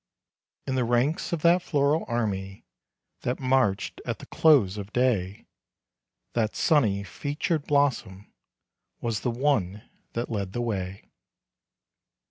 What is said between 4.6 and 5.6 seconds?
of day,